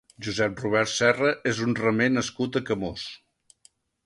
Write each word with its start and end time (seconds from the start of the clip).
Josép 0.27 0.61
Robert 0.63 0.91
Serra 0.93 1.33
és 1.51 1.59
un 1.67 1.77
remer 1.83 2.09
nascut 2.15 2.59
a 2.59 2.63
Camós. 2.71 3.05